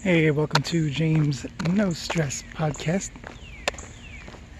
Hey, 0.00 0.30
welcome 0.30 0.62
to 0.62 0.88
James 0.90 1.44
No 1.70 1.90
Stress 1.90 2.44
Podcast. 2.54 3.10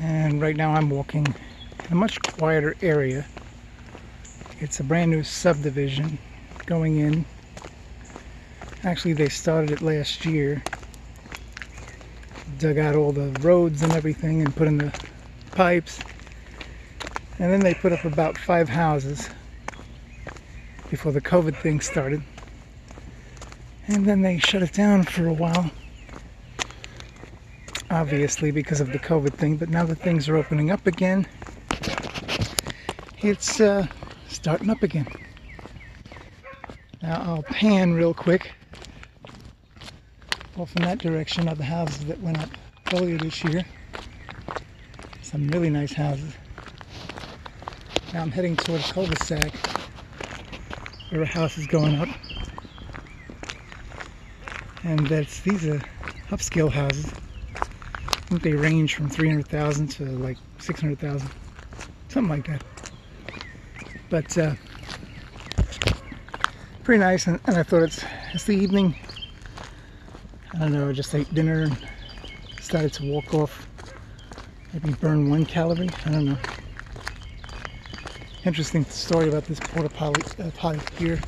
And 0.01 0.43
right 0.43 0.57
now 0.57 0.73
I'm 0.73 0.91
walking 0.91 1.29
in 1.29 1.93
a 1.93 1.95
much 1.95 2.21
quieter 2.21 2.75
area. 2.83 3.25
It's 4.59 4.81
a 4.81 4.83
brand 4.83 5.13
new 5.13 5.23
subdivision 5.23 6.19
going 6.67 6.99
in. 6.99 7.25
Actually, 8.83 9.13
they 9.13 9.29
started 9.29 9.71
it 9.71 9.81
last 9.81 10.27
year. 10.27 10.61
Dug 12.59 12.77
out 12.77 12.97
all 12.97 13.13
the 13.13 13.31
roads 13.41 13.83
and 13.83 13.93
everything 13.93 14.43
and 14.43 14.55
put 14.57 14.67
in 14.67 14.79
the 14.79 15.01
pipes. 15.53 16.01
And 17.39 17.53
then 17.53 17.61
they 17.61 17.75
put 17.75 17.93
up 17.93 18.05
about 18.05 18.37
five 18.37 18.69
houses 18.69 19.29
before 20.91 21.13
the 21.13 21.21
COVID 21.21 21.57
thing 21.63 21.81
started. 21.81 22.25
And 23.89 24.05
then 24.05 24.21
they 24.21 24.39
shut 24.39 24.63
it 24.63 24.75
down 24.75 25.05
for 25.05 25.27
a 25.27 25.33
while. 25.33 25.71
Obviously, 27.91 28.51
because 28.51 28.81
of 28.81 28.93
the 28.93 28.99
COVID 28.99 29.33
thing, 29.33 29.57
but 29.57 29.71
now 29.71 29.85
that 29.87 29.97
things 29.97 30.29
are 30.29 30.37
opening 30.37 30.71
up 30.71 30.87
again, 30.87 31.27
it's 33.21 33.61
uh, 33.61 33.87
starting 34.29 34.69
up 34.69 34.83
again. 34.83 35.07
Now 37.01 37.23
I'll 37.23 37.43
pan 37.43 37.95
real 37.95 38.13
quick 38.13 38.53
off 40.59 40.75
in 40.77 40.83
that 40.83 40.99
direction 40.99 41.49
are 41.49 41.55
the 41.55 41.65
houses 41.65 42.05
that 42.07 42.21
went 42.21 42.39
up 42.43 42.51
earlier 42.93 43.17
this 43.17 43.43
year. 43.45 43.65
Some 45.23 45.49
really 45.49 45.71
nice 45.71 45.93
houses. 45.93 46.35
Now 48.13 48.23
I'm 48.23 48.31
heading 48.31 48.57
toward 48.57 48.81
a 48.81 48.93
cul-de-sac 48.93 49.55
where 51.11 51.23
a 51.23 51.27
house 51.27 51.57
is 51.57 51.67
going 51.67 51.95
up 51.95 52.09
and 54.89 55.07
that's 55.07 55.41
these 55.41 55.67
are 55.67 55.79
upscale 56.31 56.71
houses. 56.71 57.13
I 57.55 58.15
think 58.31 58.43
they 58.43 58.55
range 58.55 58.95
from 58.95 59.11
300,000 59.11 59.89
to 59.89 60.05
like 60.05 60.39
600,000, 60.59 61.31
something 62.09 62.29
like 62.29 62.47
that. 62.47 62.65
But 64.09 64.39
uh, 64.39 64.55
pretty 66.85 67.01
nice, 67.01 67.27
and, 67.27 67.39
and, 67.47 67.57
I 67.57 67.63
thought 67.63 67.83
it's 67.83 68.03
it's 68.33 68.45
the 68.45 68.53
evening. 68.57 68.95
I 70.55 70.59
don't 70.61 70.73
know, 70.73 70.89
I 70.89 70.93
just 70.93 71.15
ate 71.15 71.33
dinner 71.35 71.65
and 71.65 71.77
started 72.61 72.95
to 72.95 73.13
walk 73.13 73.35
off. 73.35 73.67
Maybe 74.73 74.95
burn 74.95 75.29
one 75.29 75.45
calorie. 75.45 75.91
I 76.07 76.11
don't 76.11 76.25
know. 76.25 76.39
Interesting 78.45 78.87
story 78.87 79.29
about 79.29 79.45
this 79.45 79.61
porta 79.61 79.91
potty, 79.91 80.43
uh, 80.43 80.51
potty 80.53 80.81
here. 80.99 81.21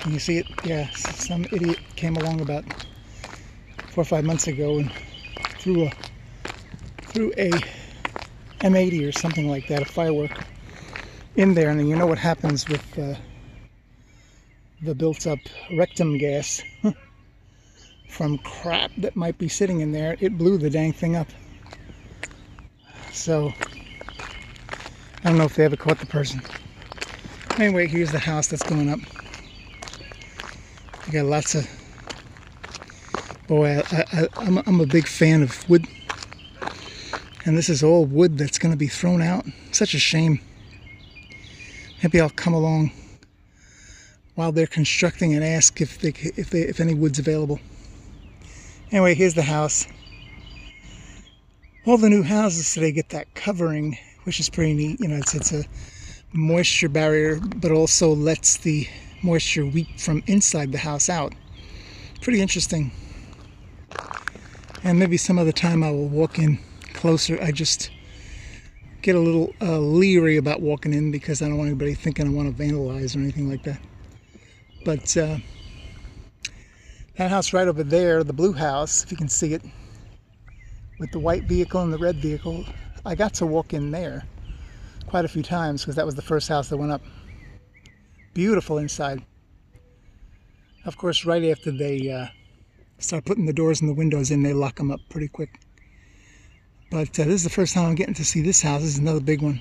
Can 0.00 0.12
you 0.12 0.18
see 0.18 0.38
it? 0.38 0.46
Yeah, 0.64 0.88
some 0.90 1.46
idiot 1.52 1.78
came 1.96 2.16
along 2.16 2.40
about 2.40 2.64
four 3.90 4.02
or 4.02 4.06
five 4.06 4.24
months 4.24 4.46
ago 4.48 4.78
and 4.78 4.90
threw 5.58 5.86
a 5.86 5.92
threw 7.02 7.32
a 7.36 7.64
M80 8.62 9.06
or 9.06 9.12
something 9.12 9.48
like 9.48 9.66
that, 9.68 9.82
a 9.82 9.84
firework, 9.86 10.40
in 11.36 11.54
there, 11.54 11.70
and 11.70 11.88
you 11.88 11.96
know 11.96 12.06
what 12.06 12.18
happens 12.18 12.68
with 12.68 12.98
uh, 12.98 13.14
the 14.82 14.94
built-up 14.94 15.40
rectum 15.70 16.18
gas 16.18 16.62
from 18.08 18.38
crap 18.38 18.92
that 18.98 19.16
might 19.16 19.38
be 19.38 19.48
sitting 19.48 19.80
in 19.80 19.92
there. 19.92 20.16
It 20.20 20.38
blew 20.38 20.58
the 20.58 20.70
dang 20.70 20.92
thing 20.92 21.16
up. 21.16 21.28
So 23.12 23.54
I 25.24 25.28
don't 25.30 25.38
know 25.38 25.44
if 25.44 25.56
they 25.56 25.64
ever 25.64 25.76
caught 25.76 25.98
the 25.98 26.06
person. 26.06 26.42
Anyway, 27.58 27.86
here's 27.86 28.12
the 28.12 28.18
house 28.18 28.48
that's 28.48 28.64
going 28.64 28.88
up. 28.90 29.00
I 31.10 31.12
got 31.12 31.26
lots 31.26 31.56
of 31.56 31.68
boy 33.48 33.82
I, 33.90 34.04
I, 34.12 34.28
I'm, 34.36 34.58
I'm 34.58 34.80
a 34.80 34.86
big 34.86 35.08
fan 35.08 35.42
of 35.42 35.68
wood. 35.68 35.84
And 37.44 37.58
this 37.58 37.68
is 37.68 37.82
all 37.82 38.04
wood 38.04 38.38
that's 38.38 38.60
going 38.60 38.70
to 38.70 38.78
be 38.78 38.86
thrown 38.86 39.20
out. 39.20 39.44
Such 39.72 39.92
a 39.94 39.98
shame. 39.98 40.38
Maybe 42.00 42.20
I'll 42.20 42.30
come 42.30 42.54
along 42.54 42.92
while 44.36 44.52
they're 44.52 44.68
constructing 44.68 45.34
and 45.34 45.42
ask 45.42 45.80
if 45.80 45.98
they 45.98 46.10
if 46.36 46.50
they 46.50 46.60
if 46.60 46.78
any 46.78 46.94
wood's 46.94 47.18
available. 47.18 47.58
Anyway 48.92 49.14
here's 49.14 49.34
the 49.34 49.42
house. 49.42 49.88
All 51.86 51.98
the 51.98 52.08
new 52.08 52.22
houses 52.22 52.72
today 52.72 52.92
get 52.92 53.08
that 53.08 53.34
covering 53.34 53.98
which 54.22 54.38
is 54.38 54.48
pretty 54.48 54.74
neat. 54.74 55.00
You 55.00 55.08
know 55.08 55.16
it's 55.16 55.34
it's 55.34 55.52
a 55.52 55.64
moisture 56.32 56.88
barrier 56.88 57.40
but 57.56 57.72
also 57.72 58.14
lets 58.14 58.58
the 58.58 58.86
moisture 59.22 59.66
weep 59.66 59.98
from 59.98 60.22
inside 60.26 60.72
the 60.72 60.78
house 60.78 61.08
out. 61.08 61.34
Pretty 62.20 62.40
interesting. 62.40 62.92
And 64.82 64.98
maybe 64.98 65.16
some 65.16 65.38
other 65.38 65.52
time 65.52 65.82
I 65.82 65.90
will 65.90 66.08
walk 66.08 66.38
in 66.38 66.58
closer. 66.94 67.38
I 67.42 67.52
just 67.52 67.90
get 69.02 69.14
a 69.14 69.20
little 69.20 69.54
uh, 69.60 69.78
leery 69.78 70.36
about 70.36 70.60
walking 70.60 70.92
in 70.92 71.10
because 71.10 71.42
I 71.42 71.48
don't 71.48 71.56
want 71.56 71.68
anybody 71.68 71.94
thinking 71.94 72.26
I 72.26 72.30
want 72.30 72.54
to 72.54 72.62
vandalize 72.62 73.16
or 73.16 73.20
anything 73.20 73.48
like 73.48 73.62
that. 73.64 73.80
But 74.84 75.16
uh, 75.16 75.38
that 77.16 77.30
house 77.30 77.52
right 77.52 77.68
over 77.68 77.82
there, 77.82 78.24
the 78.24 78.32
blue 78.32 78.52
house, 78.52 79.04
if 79.04 79.10
you 79.10 79.16
can 79.16 79.28
see 79.28 79.54
it, 79.54 79.62
with 80.98 81.10
the 81.12 81.18
white 81.18 81.44
vehicle 81.44 81.80
and 81.80 81.92
the 81.92 81.98
red 81.98 82.16
vehicle, 82.16 82.64
I 83.04 83.14
got 83.14 83.34
to 83.34 83.46
walk 83.46 83.72
in 83.72 83.90
there 83.90 84.24
quite 85.06 85.24
a 85.24 85.28
few 85.28 85.42
times 85.42 85.82
because 85.82 85.96
that 85.96 86.06
was 86.06 86.14
the 86.14 86.22
first 86.22 86.48
house 86.48 86.68
that 86.68 86.76
went 86.76 86.92
up. 86.92 87.02
Beautiful 88.32 88.78
inside. 88.78 89.24
Of 90.84 90.96
course, 90.96 91.24
right 91.24 91.44
after 91.44 91.70
they 91.70 92.10
uh, 92.10 92.26
start 92.98 93.24
putting 93.24 93.46
the 93.46 93.52
doors 93.52 93.80
and 93.80 93.90
the 93.90 93.94
windows 93.94 94.30
in, 94.30 94.42
they 94.42 94.52
lock 94.52 94.76
them 94.76 94.90
up 94.90 95.00
pretty 95.08 95.28
quick. 95.28 95.60
But 96.90 97.18
uh, 97.18 97.24
this 97.24 97.34
is 97.34 97.44
the 97.44 97.50
first 97.50 97.74
time 97.74 97.86
I'm 97.86 97.94
getting 97.94 98.14
to 98.14 98.24
see 98.24 98.40
this 98.40 98.62
house. 98.62 98.82
This 98.82 98.90
is 98.90 98.98
another 98.98 99.20
big 99.20 99.42
one. 99.42 99.60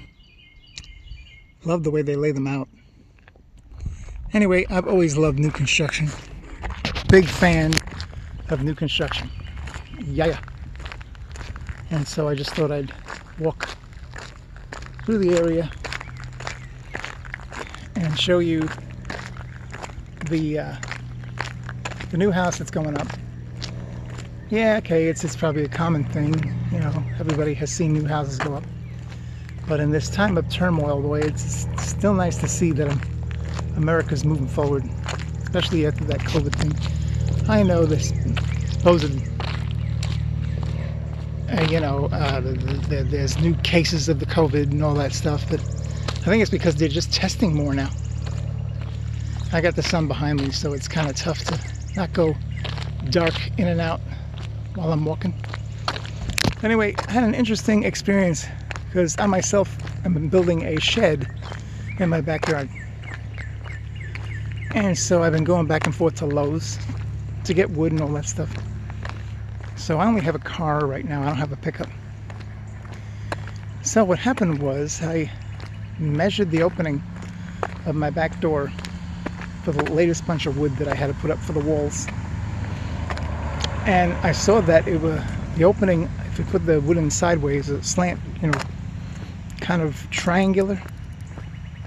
Love 1.66 1.84
the 1.84 1.91
way 1.91 2.03
they 2.03 2.16
lay 2.16 2.31
them 2.31 2.47
out. 2.47 2.69
Anyway, 4.34 4.66
I've 4.69 4.88
always 4.88 5.18
loved 5.18 5.40
new 5.40 5.51
construction. 5.51 6.07
Big 7.09 7.25
fan 7.25 7.74
of 8.50 8.63
new 8.63 8.75
construction. 8.75 9.30
Yeah. 10.06 10.28
Yeah. 10.28 10.40
And 11.90 12.07
so 12.07 12.28
I 12.28 12.36
just 12.36 12.51
thought 12.51 12.72
I'd 12.72 12.94
walk 13.40 13.68
through 15.06 15.18
the 15.18 15.36
area 15.38 15.72
and 18.00 18.18
show 18.18 18.40
you 18.40 18.68
the 20.30 20.60
uh, 20.60 20.76
the 22.12 22.18
new 22.18 22.32
house 22.32 22.58
that's 22.58 22.72
going 22.72 22.98
up. 22.98 23.08
Yeah, 24.50 24.78
okay, 24.78 25.08
it's 25.08 25.24
it's 25.24 25.36
probably 25.36 25.64
a 25.64 25.70
common 25.70 26.06
thing. 26.06 26.34
You 26.72 26.80
know, 26.80 27.04
everybody 27.20 27.54
has 27.56 27.72
seen 27.72 27.94
new 27.94 28.06
houses 28.06 28.40
go 28.40 28.56
up. 28.56 28.64
But 29.68 29.80
in 29.80 29.92
this 29.92 30.10
time 30.10 30.38
of 30.38 30.50
turmoil, 30.50 31.02
boy, 31.02 31.20
it's 31.20 31.68
still 31.78 32.14
nice 32.14 32.38
to 32.38 32.48
see 32.48 32.72
that 32.72 32.92
America's 33.76 34.26
moving 34.26 34.48
forward, 34.48 34.84
especially 35.44 35.86
after 35.86 36.04
that 36.06 36.20
COVID 36.22 36.56
thing. 36.56 36.74
I 37.48 37.64
know 37.64 37.86
this 37.86 38.12
supposed, 38.72 39.12
uh, 41.52 41.68
you 41.70 41.80
know, 41.80 42.10
uh, 42.12 42.40
the, 42.40 42.54
the, 42.90 43.04
there's 43.04 43.40
new 43.40 43.54
cases 43.58 44.10
of 44.10 44.20
the 44.20 44.26
COVID 44.26 44.72
and 44.72 44.84
all 44.84 44.96
that 44.96 45.14
stuff, 45.14 45.46
but 45.50 45.60
I 46.22 46.25
think 46.25 46.41
it's 46.41 46.52
because 46.52 46.75
they're 46.75 46.90
just 46.90 47.13
testing 47.13 47.56
more 47.56 47.74
now. 47.74 47.90
I 49.53 49.62
got 49.62 49.75
the 49.75 49.81
sun 49.81 50.07
behind 50.07 50.41
me, 50.41 50.52
so 50.52 50.74
it's 50.74 50.88
kind 50.88 51.09
of 51.09 51.16
tough 51.16 51.44
to 51.46 51.59
not 51.96 52.13
go 52.13 52.35
dark 53.09 53.34
in 53.57 53.68
and 53.68 53.80
out 53.80 54.02
while 54.75 54.91
I'm 54.91 55.06
walking. 55.06 55.34
Anyway, 56.62 56.94
I 57.07 57.12
had 57.12 57.24
an 57.24 57.34
interesting 57.34 57.84
experience 57.84 58.46
because 58.88 59.18
I 59.18 59.28
myself 59.28 59.78
am 60.06 60.28
building 60.28 60.63
a 60.66 60.78
shed 60.80 61.25
in 62.00 62.09
my 62.09 62.19
backyard. 62.19 62.69
And 64.75 64.98
so 64.98 65.24
I've 65.24 65.33
been 65.33 65.45
going 65.45 65.68
back 65.68 65.86
and 65.86 65.95
forth 65.95 66.16
to 66.16 66.25
Lowe's 66.25 66.77
to 67.45 67.54
get 67.54 67.71
wood 67.71 67.94
and 67.94 68.01
all 68.01 68.10
that 68.10 68.25
stuff. 68.25 68.54
So 69.77 70.00
I 70.00 70.06
only 70.06 70.21
have 70.21 70.36
a 70.36 70.39
car 70.39 70.86
right 70.86 71.06
now, 71.06 71.24
I 71.24 71.27
don't 71.27 71.38
have 71.38 71.54
a 71.54 71.57
pickup. 71.57 71.89
So 73.81 74.04
what 74.04 74.19
happened 74.19 74.62
was 74.62 75.01
I 75.01 75.31
measured 76.00 76.51
the 76.51 76.63
opening 76.63 77.01
of 77.86 77.96
my 77.96 78.10
back 78.10 78.40
door 78.40 78.72
for 79.63 79.72
the 79.72 79.92
latest 79.92 80.25
bunch 80.25 80.46
of 80.46 80.57
wood 80.57 80.75
that 80.78 80.88
I 80.88 80.96
had 80.96 81.07
to 81.07 81.13
put 81.16 81.31
up 81.31 81.40
for 81.40 81.54
the 81.54 81.60
walls. 81.60 82.07
And 83.86 84.13
I 84.24 84.31
saw 84.31 84.62
that 84.62 84.88
it 84.88 85.01
was 85.01 85.22
the 85.56 85.63
opening, 85.63 86.10
if 86.25 86.40
you 86.40 86.46
put 86.46 86.66
the 86.66 86.80
wood 86.81 86.98
in 86.98 87.10
sideways, 87.12 87.69
a 87.69 87.81
slant, 87.84 88.19
you 88.42 88.48
know, 88.48 88.60
kind 89.62 89.81
of 89.81 90.10
triangular 90.10 90.81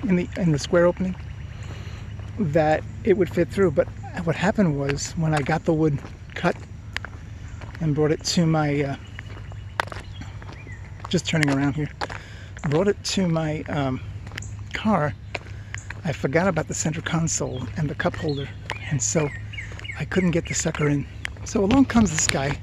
in 0.05 0.17
the 0.17 0.29
in 0.37 0.53
the 0.53 0.59
square 0.59 0.87
opening, 0.87 1.15
that 2.39 2.83
it 3.05 3.17
would 3.17 3.31
fit 3.31 3.49
through. 3.49 3.71
But 3.71 3.89
what 4.25 4.37
happened 4.37 4.79
was 4.79 5.13
when 5.13 5.35
I 5.35 5.43
got 5.43 5.65
the 5.65 5.73
wood 5.73 5.99
cut 6.35 6.57
and 7.81 7.95
brought 7.95 8.11
it 8.11 8.23
to 8.25 8.47
my 8.47 8.83
uh, 8.83 8.97
just 11.09 11.27
turning 11.27 11.51
around 11.51 11.75
here 11.75 11.89
brought 12.69 12.89
it 12.89 13.03
to 13.05 13.29
my 13.29 13.63
um, 13.63 14.01
car, 14.73 15.15
I 16.05 16.13
forgot 16.13 16.49
about 16.49 16.69
the 16.69 16.75
center 16.75 17.01
console 17.01 17.63
and 17.77 17.89
the 17.89 17.95
cup 17.95 18.17
holder, 18.17 18.49
and 18.91 19.01
so 19.01 19.29
I 19.99 20.05
couldn't 20.05 20.31
get 20.33 20.47
the 20.47 20.55
sucker 20.55 20.89
in. 20.89 21.07
So 21.45 21.65
along 21.65 21.87
comes 21.87 22.11
this 22.11 22.27
guy, 22.27 22.59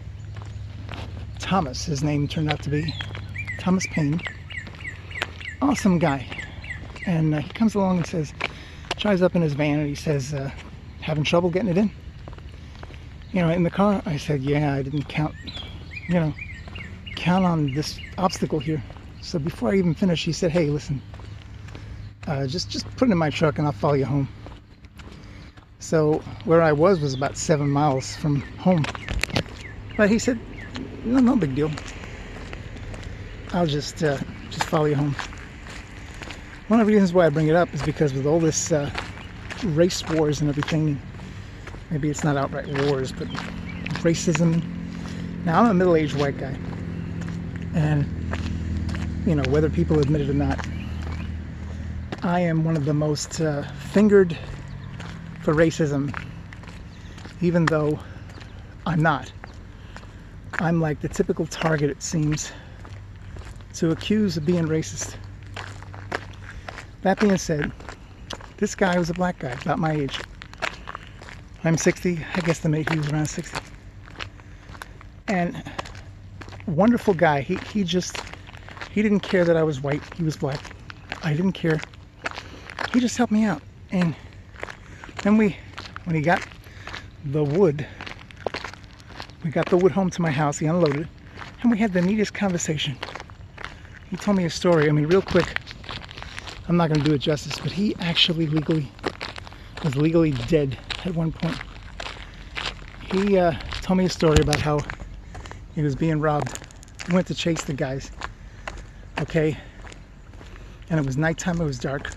Thomas, 1.40 1.86
his 1.86 2.04
name 2.04 2.28
turned 2.28 2.51
out 2.51 2.62
to 2.63 2.69
be 2.69 2.94
Thomas 3.60 3.86
Payne. 3.88 4.22
Awesome 5.62 6.00
guy. 6.00 6.25
And 7.06 7.36
uh, 7.36 7.40
he 7.40 7.50
comes 7.50 7.75
along 7.75 7.98
and 7.98 8.07
says, 8.07 8.34
drives 8.98 9.22
up 9.22 9.36
in 9.36 9.42
his 9.42 9.54
van 9.54 9.80
and 9.80 9.88
he 9.88 9.95
says, 9.95 10.34
uh, 10.34 10.52
having 11.02 11.24
trouble 11.24 11.50
getting 11.50 11.69
it 11.69 11.78
in? 11.78 11.92
You 13.31 13.42
know, 13.42 13.50
in 13.50 13.63
the 13.63 13.69
car? 13.69 14.02
I 14.06 14.18
said, 14.18 14.42
yeah, 14.42 14.74
I 14.74 14.81
didn't 14.81 15.04
count, 15.10 15.36
you 16.07 16.16
know, 16.16 16.34
count 17.16 17.45
on 17.45 17.74
this 17.74 18.00
obstacle 18.18 18.60
here. 18.60 18.81
So 19.30 19.38
before 19.38 19.70
I 19.70 19.76
even 19.76 19.94
finished, 19.94 20.26
he 20.26 20.34
said, 20.34 20.50
hey, 20.50 20.72
listen, 20.72 21.00
uh, 22.26 22.48
just, 22.48 22.68
just 22.72 22.90
put 22.98 23.10
it 23.10 23.12
in 23.12 23.18
my 23.20 23.30
truck 23.30 23.60
and 23.60 23.68
I'll 23.68 23.72
follow 23.72 23.94
you 23.94 24.06
home. 24.06 24.28
So 25.78 26.24
where 26.46 26.64
I 26.64 26.72
was 26.72 27.00
was 27.00 27.14
about 27.14 27.38
seven 27.38 27.70
miles 27.70 28.16
from 28.16 28.42
home. 28.58 28.84
But 29.98 30.10
he 30.10 30.18
said, 30.18 30.40
no, 31.06 31.20
no 31.20 31.36
big 31.36 31.54
deal. 31.54 31.70
I'll 33.54 33.68
just, 33.68 34.04
uh, 34.04 34.18
just 34.50 34.64
follow 34.64 34.86
you 34.86 34.96
home. 34.96 35.16
One 36.68 36.80
of 36.80 36.88
the 36.88 36.92
reasons 36.92 37.14
why 37.14 37.28
I 37.28 37.30
bring 37.30 37.50
it 37.50 37.56
up 37.56 37.72
is 37.72 37.84
because 37.84 38.16
with 38.16 38.26
all 38.26 38.40
this 38.40 38.72
uh, 38.72 38.90
race 39.64 40.04
wars 40.10 40.42
and 40.42 40.50
everything, 40.50 41.00
maybe 41.92 42.10
it's 42.10 42.24
not 42.24 42.36
outright 42.36 42.66
wars, 42.88 43.12
but 43.12 43.28
racism. 44.02 44.64
Now 45.46 45.62
I'm 45.62 45.70
a 45.70 45.74
middle-aged 45.76 46.18
white 46.18 46.40
guy, 46.40 46.58
and 47.76 48.19
you 49.25 49.36
know 49.36 49.44
whether 49.50 49.69
people 49.69 50.00
admit 50.00 50.21
it 50.21 50.30
or 50.30 50.33
not, 50.33 50.66
I 52.24 52.39
am 52.42 52.63
one 52.63 52.75
of 52.75 52.86
the 52.86 52.94
most 52.94 53.42
uh, 53.42 53.63
fingered 53.92 54.38
for 55.42 55.54
racism, 55.54 56.13
even 57.42 57.66
though 57.66 58.00
I'm 58.86 59.01
not. 59.01 59.31
I'm 60.54 60.81
like 60.81 61.00
the 61.01 61.07
typical 61.07 61.45
target, 61.45 61.89
it 61.89 62.04
seems, 62.04 62.51
to 63.75 63.92
accuse 63.92 64.36
of 64.36 64.45
being 64.45 64.68
racist. 64.68 65.16
That 67.01 67.19
being 67.19 67.38
said, 67.38 67.71
this 68.57 68.75
guy 68.75 69.00
was 69.00 69.10
a 69.10 69.13
black 69.13 69.39
guy, 69.39 69.51
about 69.51 69.80
my 69.80 69.94
age. 69.94 70.19
I'm 71.63 71.77
60. 71.77 72.25
I 72.36 72.42
guess 72.42 72.60
the 72.60 72.69
mate 72.69 72.89
he 72.89 72.98
was 72.98 73.10
around 73.10 73.27
60. 73.27 73.57
And 75.27 75.63
wonderful 76.66 77.13
guy. 77.13 77.42
He 77.42 77.56
he 77.71 77.83
just 77.83 78.18
he 78.91 79.01
didn't 79.01 79.21
care 79.21 79.45
that 79.45 79.56
I 79.56 79.63
was 79.63 79.81
white. 79.81 80.03
He 80.15 80.24
was 80.24 80.38
black. 80.38 80.59
I 81.24 81.33
didn't 81.33 81.53
care. 81.53 81.81
He 82.91 83.00
just 83.00 83.18
helped 83.18 83.31
me 83.31 83.44
out. 83.44 83.62
And 83.91 84.15
then 85.24 85.38
we 85.38 85.57
when 86.06 86.15
he 86.15 86.21
got 86.21 86.41
the 87.24 87.44
wood, 87.44 87.86
we 89.44 89.51
got 89.51 89.69
the 89.69 89.77
wood 89.77 89.91
home 89.91 90.09
to 90.09 90.21
my 90.21 90.31
house. 90.31 90.57
He 90.59 90.65
unloaded 90.65 91.07
and 91.62 91.71
we 91.71 91.77
had 91.77 91.94
the 91.94 92.01
neatest 92.01 92.33
conversation. 92.33 92.97
He 94.09 94.18
told 94.18 94.38
me 94.38 94.45
a 94.45 94.50
story. 94.50 94.89
I 94.89 94.92
mean, 94.92 95.06
real 95.06 95.21
quick. 95.21 95.56
I'm 96.68 96.77
not 96.77 96.89
to 96.89 97.00
do 97.00 97.13
it 97.13 97.18
justice, 97.18 97.57
but 97.57 97.71
he 97.71 97.95
actually 98.00 98.45
legally 98.45 98.92
was 99.83 99.97
legally 99.97 100.31
dead 100.31 100.77
at 101.03 101.15
one 101.15 101.31
point. 101.31 101.57
He 103.01 103.39
uh, 103.39 103.53
told 103.81 103.97
me 103.97 104.06
a 104.06 104.09
story 104.09 104.39
about 104.39 104.59
how 104.59 104.85
he 105.74 105.81
was 105.81 105.95
being 105.95 106.19
robbed. 106.19 106.51
He 107.07 107.12
went 107.12 107.25
to 107.27 107.33
chase 107.33 107.63
the 107.63 107.74
guys. 107.74 108.12
Okay, 109.21 109.57
and 110.89 111.00
it 111.00 111.06
was 111.06 111.18
nighttime. 111.18 111.60
It 111.62 111.66
was 111.66 111.80
dark. 111.80 112.12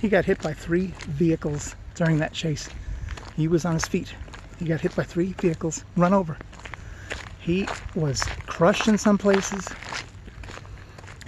He 0.00 0.08
got 0.08 0.24
hit 0.24 0.42
by 0.42 0.52
three 0.52 0.92
vehicles 1.06 1.74
during 1.94 2.18
that 2.18 2.32
chase. 2.32 2.68
He 3.36 3.48
was 3.48 3.64
on 3.64 3.74
his 3.74 3.86
feet. 3.86 4.14
He 4.58 4.66
got 4.66 4.80
hit 4.80 4.94
by 4.96 5.04
three 5.04 5.32
vehicles, 5.34 5.84
run 5.96 6.12
over. 6.12 6.36
He 7.40 7.68
was 7.94 8.26
crushed 8.46 8.88
in 8.88 8.98
some 8.98 9.18
places 9.18 9.68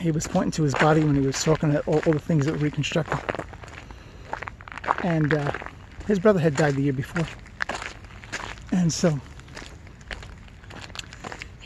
he 0.00 0.10
was 0.12 0.26
pointing 0.26 0.52
to 0.52 0.62
his 0.62 0.74
body 0.74 1.02
when 1.02 1.16
he 1.16 1.26
was 1.26 1.42
talking 1.42 1.70
about 1.70 1.86
all, 1.88 2.00
all 2.06 2.12
the 2.12 2.18
things 2.18 2.46
that 2.46 2.52
were 2.52 2.58
reconstructed. 2.58 3.18
And 5.02 5.34
uh, 5.34 5.52
his 6.06 6.18
brother 6.18 6.38
had 6.38 6.56
died 6.56 6.74
the 6.74 6.82
year 6.82 6.92
before. 6.92 7.26
And 8.72 8.92
so 8.92 9.20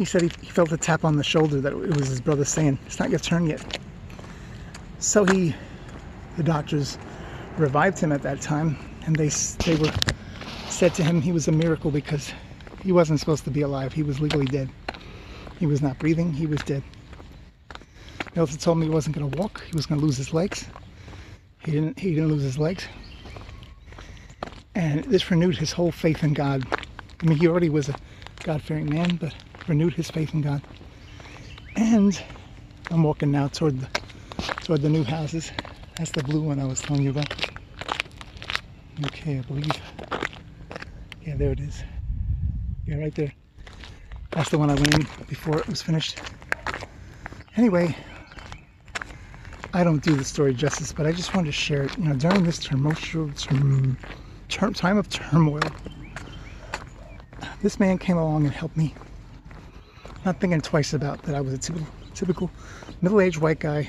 he 0.02 0.06
said 0.06 0.22
he, 0.22 0.30
he, 0.40 0.48
felt 0.48 0.72
a 0.72 0.76
tap 0.76 1.04
on 1.04 1.16
the 1.16 1.22
shoulder 1.22 1.60
that 1.60 1.72
it 1.72 1.96
was 1.96 2.08
his 2.08 2.20
brother 2.20 2.44
saying, 2.44 2.76
It's 2.86 2.98
not 2.98 3.10
your 3.10 3.20
turn 3.20 3.46
yet. 3.46 3.78
So 4.98 5.24
he, 5.24 5.54
the 6.36 6.42
doctors 6.42 6.98
revived 7.56 8.00
him 8.00 8.10
at 8.10 8.20
that 8.22 8.40
time, 8.40 8.76
and 9.06 9.14
they, 9.14 9.28
they 9.28 9.76
were 9.76 9.92
said 10.68 10.92
to 10.94 11.04
him 11.04 11.20
he 11.20 11.30
was 11.30 11.46
a 11.46 11.52
miracle 11.52 11.92
because 11.92 12.32
he 12.82 12.90
wasn't 12.90 13.20
supposed 13.20 13.44
to 13.44 13.50
be 13.50 13.60
alive. 13.60 13.92
He 13.92 14.02
was 14.02 14.18
legally 14.18 14.46
dead. 14.46 14.68
He 15.60 15.66
was 15.66 15.80
not 15.80 16.00
breathing, 16.00 16.32
he 16.32 16.46
was 16.46 16.60
dead. 16.62 16.82
He 18.34 18.40
also 18.40 18.56
told 18.56 18.78
me 18.78 18.86
he 18.86 18.90
wasn't 18.90 19.14
going 19.14 19.30
to 19.30 19.38
walk. 19.38 19.62
He 19.62 19.76
was 19.76 19.86
going 19.86 20.00
to 20.00 20.04
lose 20.04 20.16
his 20.16 20.34
legs. 20.34 20.66
He 21.60 21.70
didn't. 21.70 21.96
He 21.96 22.12
didn't 22.12 22.28
lose 22.28 22.42
his 22.42 22.58
legs, 22.58 22.88
and 24.74 25.04
this 25.04 25.30
renewed 25.30 25.58
his 25.58 25.70
whole 25.70 25.92
faith 25.92 26.24
in 26.24 26.32
God. 26.32 26.66
I 27.22 27.24
mean, 27.24 27.38
he 27.38 27.46
already 27.46 27.68
was 27.68 27.88
a 27.88 27.94
God-fearing 28.42 28.90
man, 28.90 29.14
but 29.14 29.32
renewed 29.68 29.94
his 29.94 30.10
faith 30.10 30.34
in 30.34 30.42
God. 30.42 30.62
And 31.76 32.22
I'm 32.90 33.02
walking 33.04 33.30
now 33.32 33.48
toward 33.48 33.80
the 33.80 33.90
toward 34.62 34.82
the 34.82 34.90
new 34.90 35.04
houses. 35.04 35.52
That's 35.98 36.12
the 36.12 36.22
blue 36.22 36.42
one 36.42 36.60
I 36.60 36.66
was 36.66 36.82
telling 36.82 37.02
you 37.02 37.10
about. 37.10 37.30
Okay, 39.06 39.38
I 39.38 39.42
believe. 39.42 39.82
Yeah, 41.20 41.36
there 41.36 41.52
it 41.52 41.60
is. 41.60 41.84
Yeah, 42.86 42.96
right 42.96 43.14
there. 43.14 43.34
That's 44.34 44.50
the 44.50 44.58
one 44.58 44.70
I 44.70 44.76
went 44.76 44.92
in 44.92 45.10
before 45.26 45.60
it 45.60 45.68
was 45.68 45.82
finished. 45.82 46.18
Anyway, 47.56 47.96
I 49.72 49.84
don't 49.84 50.02
do 50.02 50.16
the 50.16 50.24
story 50.24 50.54
justice, 50.54 50.92
but 50.92 51.06
I 51.06 51.12
just 51.12 51.34
wanted 51.34 51.46
to 51.46 51.52
share 51.52 51.84
it. 51.84 51.92
You 51.96 52.04
know, 52.04 52.16
during 52.16 52.44
this 52.44 52.58
tumultuous 52.60 53.42
term, 53.44 53.98
term, 54.48 54.74
time 54.74 54.98
of 54.98 55.08
turmoil, 55.08 55.76
this 57.62 57.80
man 57.80 57.98
came 57.98 58.18
along 58.18 58.46
and 58.46 58.54
helped 58.54 58.76
me. 58.76 58.96
Not 60.24 60.40
thinking 60.40 60.60
twice 60.60 60.92
about 60.92 61.22
that 61.22 61.34
I 61.34 61.40
was 61.40 61.52
a 61.54 61.58
typical, 61.58 61.86
typical 62.14 62.50
middle-aged 63.00 63.38
white 63.38 63.58
guy, 63.58 63.88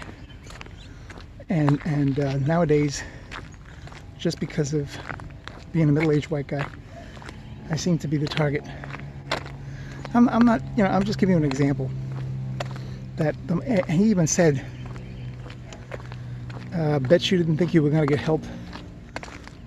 and 1.50 1.80
and 1.86 2.20
uh, 2.20 2.38
nowadays, 2.38 3.04
just 4.18 4.40
because 4.40 4.74
of 4.74 4.98
being 5.72 5.90
a 5.90 5.92
middle-aged 5.92 6.32
white 6.32 6.48
guy, 6.48 6.66
I 7.70 7.76
seem 7.76 7.98
to 8.00 8.08
be 8.08 8.18
the 8.18 8.28
target. 8.28 8.64
I'm, 10.16 10.30
I'm 10.30 10.46
not, 10.46 10.62
you 10.78 10.84
know, 10.84 10.90
I'm 10.90 11.04
just 11.04 11.20
giving 11.20 11.34
you 11.34 11.38
an 11.38 11.46
example. 11.46 11.90
That 13.18 13.36
the, 13.48 13.60
and 13.62 13.92
he 13.92 14.06
even 14.06 14.28
said 14.28 14.66
uh, 16.76 17.00
bet 17.00 17.30
you 17.30 17.38
didn't 17.38 17.58
think 17.58 17.74
you 17.74 17.84
were 17.84 17.90
going 17.90 18.02
to 18.02 18.08
get 18.08 18.20
help 18.20 18.44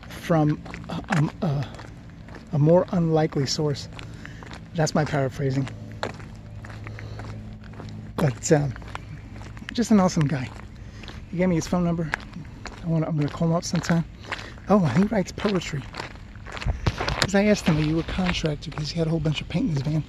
from 0.09 0.61
a, 0.88 1.31
a, 1.43 1.67
a, 2.52 2.59
more 2.59 2.87
unlikely 2.93 3.47
source. 3.47 3.88
That's 4.75 4.95
my 4.95 5.05
paraphrasing. 5.05 5.69
But 8.26 8.50
um, 8.50 8.75
just 9.73 9.92
an 9.92 10.00
awesome 10.00 10.26
guy. 10.26 10.50
He 11.30 11.37
gave 11.37 11.49
me 11.49 11.54
his 11.54 11.68
phone 11.68 11.85
number. 11.85 12.11
I 12.83 12.88
want 12.88 13.04
I'm 13.04 13.14
going 13.14 13.28
to 13.28 13.33
call 13.33 13.47
him 13.47 13.54
up 13.54 13.62
sometime. 13.62 14.04
Oh, 14.68 14.80
he 14.80 15.04
writes 15.04 15.30
poetry. 15.30 15.80
Because 17.21 17.37
I 17.37 17.45
asked 17.45 17.66
him, 17.66 17.78
are 17.78 17.83
you 17.83 18.00
a 18.00 18.02
contractor? 18.02 18.73
Because 18.73 18.90
he 18.90 18.99
had 18.99 19.06
a 19.06 19.11
whole 19.11 19.21
bunch 19.21 19.40
of 19.42 19.49
paint 19.49 19.68
in 19.68 19.75
his 19.75 19.83
van. 19.83 20.02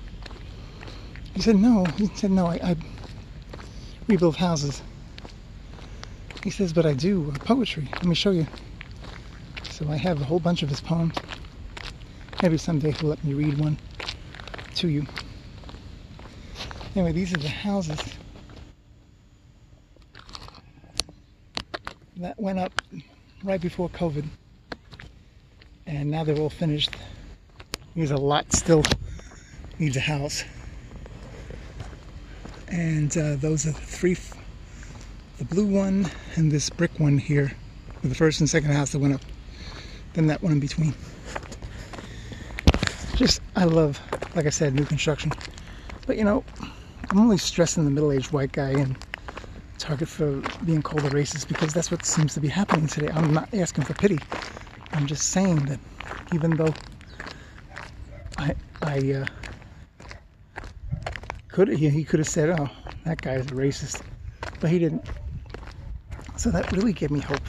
He 1.36 1.42
said, 1.42 1.58
no. 1.58 1.86
He 1.96 2.08
said, 2.16 2.32
no, 2.32 2.48
I, 2.48 2.56
I 2.56 2.76
rebuild 4.08 4.38
houses. 4.38 4.82
He 6.44 6.50
says, 6.50 6.74
but 6.74 6.88
I 6.88 6.96
do 6.96 7.32
uh, 7.32 7.38
poetry. 7.38 7.88
Let 7.98 8.06
me 8.06 8.16
show 8.16 8.32
you. 8.32 8.48
So 9.70 9.88
I 9.92 9.98
have 9.98 10.20
a 10.20 10.24
whole 10.24 10.40
bunch 10.40 10.64
of 10.64 10.70
his 10.70 10.82
poems. 10.82 11.14
Maybe 12.42 12.58
someday 12.58 12.94
he'll 12.94 13.10
let 13.10 13.24
me 13.24 13.36
read 13.36 13.60
one 13.60 13.78
to 14.78 14.88
you. 14.88 15.06
Anyway, 16.98 17.12
these 17.12 17.32
are 17.32 17.38
the 17.38 17.48
houses 17.48 18.00
that 22.16 22.40
went 22.40 22.58
up 22.58 22.74
right 23.44 23.62
before 23.62 23.88
COVID. 23.90 24.26
And 25.86 26.10
now 26.10 26.24
they're 26.24 26.40
all 26.40 26.50
finished. 26.50 26.96
There's 27.96 28.10
a 28.10 28.18
lot 28.18 28.52
still 28.52 28.82
needs 29.78 29.96
a 29.96 30.00
house. 30.00 30.44
And 32.70 33.16
uh, 33.16 33.36
those 33.36 33.68
are 33.68 33.74
the 33.74 33.80
three 33.80 34.18
the 35.38 35.46
blue 35.46 35.68
one 35.68 36.10
and 36.36 36.52
this 36.52 36.72
brick 36.72 37.00
one 37.00 37.20
here 37.20 37.52
the 38.04 38.16
first 38.16 38.40
and 38.40 38.50
second 38.50 38.72
house 38.72 38.94
that 38.94 38.98
went 38.98 39.14
up 39.14 39.22
then 40.14 40.26
that 40.26 40.42
one 40.42 40.52
in 40.52 40.60
between 40.60 40.96
just 43.14 43.40
I 43.56 43.66
love 43.66 44.02
like 44.36 44.48
I 44.48 44.50
said 44.50 44.74
new 44.74 44.84
construction 44.84 45.32
but 46.08 46.18
you 46.18 46.24
know 46.24 46.44
I'm 47.10 47.20
only 47.20 47.38
stressing 47.38 47.86
the 47.86 47.92
middle-aged 47.92 48.32
white 48.32 48.52
guy 48.52 48.72
and 48.72 48.96
target 49.78 50.08
for 50.10 50.42
being 50.66 50.82
called 50.82 51.06
a 51.06 51.10
racist 51.10 51.48
because 51.48 51.74
that's 51.74 51.92
what 51.92 52.04
seems 52.04 52.34
to 52.34 52.40
be 52.40 52.48
happening 52.48 52.88
today 52.88 53.10
I'm 53.10 53.34
not 53.34 53.54
asking 53.54 53.86
for 53.86 53.94
pity 53.94 54.24
I'm 54.94 55.06
just 55.06 55.30
saying 55.30 55.66
that 55.66 55.80
even 56.32 56.58
though 56.58 56.76
I, 58.38 58.56
I 58.82 59.12
uh, 59.14 59.28
could 61.50 61.70
he, 61.70 61.90
he 61.90 62.04
could 62.04 62.20
have 62.20 62.28
said, 62.28 62.50
"Oh, 62.50 62.70
that 63.06 63.22
guy's 63.22 63.48
a 63.48 63.52
racist," 63.52 64.02
but 64.60 64.70
he 64.70 64.80
didn't. 64.80 65.04
So 66.36 66.52
that 66.52 66.72
really 66.72 66.94
gave 66.94 67.12
me 67.12 67.20
hope. 67.20 67.48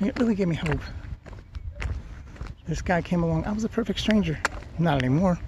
It 0.00 0.16
really 0.16 0.34
gave 0.34 0.48
me 0.48 0.56
hope. 0.56 0.82
This 2.66 2.82
guy 2.82 3.02
came 3.02 3.22
along. 3.22 3.44
I 3.46 3.52
was 3.52 3.64
a 3.64 3.68
perfect 3.68 4.00
stranger. 4.00 4.38
Not 4.78 4.98
anymore. 4.98 5.38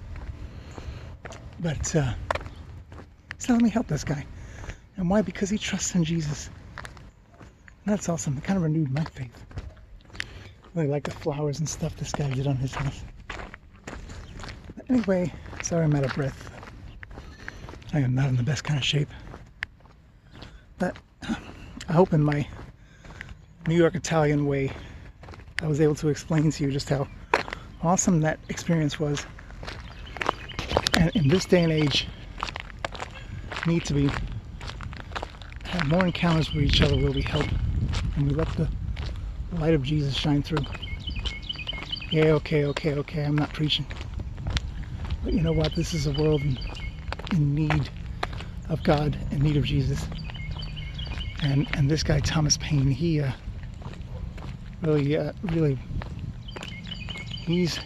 But 1.59 1.95
uh, 1.95 2.13
so 3.37 3.53
let 3.53 3.61
me 3.61 3.69
help 3.69 3.87
this 3.87 4.03
guy. 4.03 4.25
And 4.97 5.09
why? 5.09 5.21
Because 5.21 5.49
he 5.49 5.57
trusts 5.57 5.93
in 5.95 6.03
Jesus. 6.03 6.49
And 7.85 7.93
that's 7.93 8.09
awesome. 8.09 8.37
It 8.37 8.43
kind 8.43 8.57
of 8.57 8.63
renewed 8.63 8.91
my 8.91 9.03
faith. 9.03 9.45
Really 10.73 10.87
like 10.89 11.03
the 11.03 11.11
flowers 11.11 11.59
and 11.59 11.69
stuff 11.69 11.95
this 11.97 12.11
guy 12.11 12.29
did 12.31 12.47
on 12.47 12.55
his 12.55 12.73
house. 12.73 13.01
But 13.27 14.89
anyway, 14.89 15.31
sorry 15.61 15.85
I'm 15.85 15.95
out 15.95 16.05
of 16.05 16.13
breath. 16.13 16.51
I 17.93 17.99
am 17.99 18.13
not 18.15 18.29
in 18.29 18.35
the 18.35 18.43
best 18.43 18.63
kind 18.63 18.77
of 18.77 18.83
shape. 18.83 19.09
But 20.77 20.97
I 21.23 21.93
hope 21.93 22.13
in 22.13 22.23
my 22.23 22.47
New 23.67 23.75
York 23.75 23.95
Italian 23.95 24.45
way, 24.45 24.71
I 25.61 25.67
was 25.67 25.81
able 25.81 25.95
to 25.95 26.09
explain 26.09 26.51
to 26.51 26.63
you 26.63 26.71
just 26.71 26.89
how 26.89 27.07
awesome 27.81 28.21
that 28.21 28.39
experience 28.49 28.99
was. 28.99 29.25
And 30.93 31.15
in 31.15 31.27
this 31.27 31.45
day 31.45 31.63
and 31.63 31.71
age, 31.71 32.07
need 33.67 33.85
to 33.85 33.93
be 33.93 34.09
have 35.65 35.87
more 35.89 36.05
encounters 36.05 36.53
with 36.53 36.63
each 36.63 36.81
other 36.81 36.95
where 36.95 37.11
we 37.11 37.21
help 37.21 37.45
and 38.15 38.27
we 38.27 38.33
let 38.33 38.47
the 38.53 38.67
light 39.59 39.73
of 39.73 39.83
Jesus 39.83 40.15
shine 40.15 40.41
through. 40.41 40.65
Yeah, 42.09 42.31
okay, 42.31 42.65
okay, 42.65 42.93
okay, 42.93 43.23
I'm 43.23 43.35
not 43.35 43.51
preaching. 43.51 43.85
But 45.23 45.33
you 45.33 45.41
know 45.41 45.51
what? 45.51 45.75
This 45.75 45.93
is 45.93 46.07
a 46.07 46.11
world 46.13 46.41
in, 46.41 46.57
in 47.33 47.53
need 47.53 47.89
of 48.69 48.81
God, 48.83 49.17
in 49.31 49.41
need 49.43 49.57
of 49.57 49.65
Jesus. 49.65 50.05
And 51.43 51.67
and 51.73 51.91
this 51.91 52.03
guy 52.03 52.21
Thomas 52.21 52.57
Paine, 52.57 52.89
he 52.89 53.19
uh, 53.19 53.31
really, 54.81 55.17
uh, 55.17 55.33
really, 55.43 55.77
he's 57.41 57.77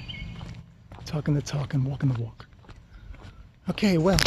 talking 1.06 1.34
the 1.34 1.42
talk 1.42 1.74
and 1.74 1.84
walking 1.84 2.10
the 2.10 2.22
walk. 2.22 2.46
Okay, 3.70 3.98
well, 3.98 4.20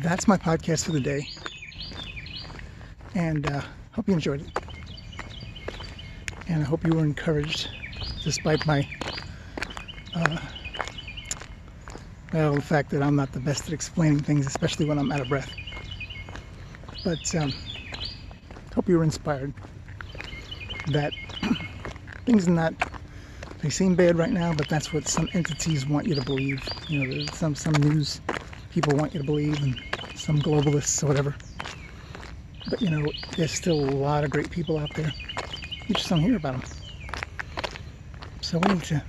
that's 0.00 0.26
my 0.26 0.38
podcast 0.38 0.84
for 0.86 0.92
the 0.92 1.00
day. 1.00 1.28
And 3.14 3.46
uh, 3.46 3.62
hope 3.92 4.08
you 4.08 4.14
enjoyed 4.14 4.40
it. 4.42 4.48
And 6.48 6.62
I 6.62 6.66
hope 6.66 6.84
you 6.84 6.94
were 6.94 7.04
encouraged 7.04 7.68
despite 8.22 8.66
my, 8.66 8.88
uh, 10.14 10.38
well, 12.32 12.56
the 12.56 12.62
fact 12.62 12.90
that 12.90 13.02
I'm 13.02 13.16
not 13.16 13.32
the 13.32 13.40
best 13.40 13.68
at 13.68 13.74
explaining 13.74 14.22
things, 14.22 14.46
especially 14.46 14.86
when 14.86 14.98
I'm 14.98 15.12
out 15.12 15.20
of 15.20 15.28
breath. 15.28 15.56
But 17.02 17.34
um, 17.34 17.54
hope 18.74 18.88
you 18.88 18.98
were 18.98 19.04
inspired 19.04 19.54
that 20.86 21.14
things 22.26 22.48
are 22.48 22.52
not 22.52 22.74
they 23.62 23.70
seem 23.70 23.94
bad 23.94 24.16
right 24.16 24.30
now, 24.32 24.54
but 24.54 24.68
that's 24.68 24.92
what 24.92 25.06
some 25.06 25.28
entities 25.34 25.86
want 25.86 26.06
you 26.06 26.14
to 26.14 26.22
believe. 26.22 26.72
You 26.88 26.98
know, 26.98 27.28
some 27.30 27.54
some 27.54 27.82
news 27.82 28.22
people 28.70 28.96
want 28.96 29.12
you 29.12 29.18
to 29.18 29.24
believe, 29.24 29.62
and 29.62 29.82
some 30.20 30.42
globalists 30.42 31.02
or 31.02 31.08
whatever. 31.08 31.36
But 32.66 32.82
you 32.82 32.90
know, 32.90 33.12
there's 33.36 33.52
still 33.52 33.76
a 33.78 34.00
lot 34.04 34.24
of 34.24 34.30
great 34.30 34.50
people 34.50 34.78
out 34.78 34.94
there. 34.94 35.16
You 35.86 35.94
just 35.94 36.08
don't 36.08 36.20
hear 36.20 36.36
about 36.36 36.52
them. 36.52 36.64
So 38.42 38.58
we 38.58 38.70
need 38.70 38.84
to 38.84 39.04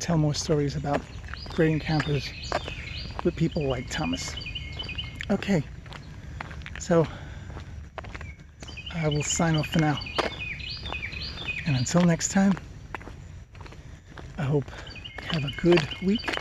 tell 0.00 0.18
more 0.18 0.34
stories 0.34 0.76
about 0.76 1.02
great 1.52 1.70
encounters 1.72 2.34
with 3.24 3.36
people 3.36 3.68
like 3.68 3.88
Thomas. 3.88 4.38
Okay, 5.30 5.68
so 6.78 7.08
I 8.90 9.08
will 9.08 9.22
sign 9.22 9.56
off 9.56 9.68
for 9.68 9.78
now. 9.80 10.02
And 11.66 11.76
until 11.76 12.04
next 12.04 12.28
time, 12.28 12.58
I 14.38 14.42
hope 14.44 14.70
you 15.18 15.26
have 15.28 15.44
a 15.44 15.50
good 15.50 15.88
week, 16.00 16.40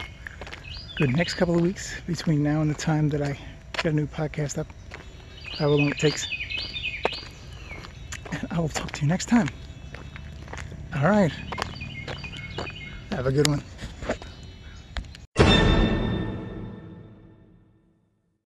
good 0.96 1.16
next 1.16 1.34
couple 1.36 1.56
of 1.56 1.62
weeks 1.62 2.00
between 2.06 2.44
now 2.44 2.62
and 2.62 2.70
the 2.70 2.76
time 2.76 3.10
that 3.10 3.22
I 3.22 3.38
get 3.78 3.94
a 3.94 3.96
new 3.96 4.06
podcast 4.06 4.60
up, 4.60 4.68
however 5.58 5.76
long 5.76 5.90
it 5.90 5.98
takes. 5.98 6.28
And 8.32 8.48
I 8.52 8.60
will 8.60 8.70
talk 8.70 8.92
to 8.94 9.02
you 9.02 9.08
next 9.08 9.26
time. 9.26 9.50
All 10.96 11.10
right. 11.10 11.32
Have 13.12 13.26
a 13.26 13.32
good 13.32 13.48
one. 13.48 13.64